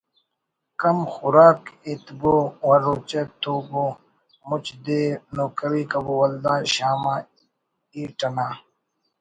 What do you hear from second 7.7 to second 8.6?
ہیٹ انا